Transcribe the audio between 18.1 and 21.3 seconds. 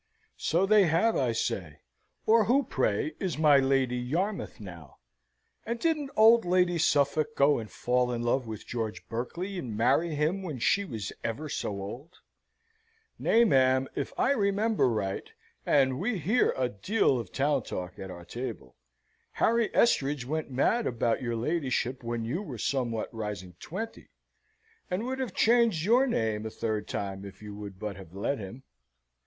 table Harry Estridge went mad about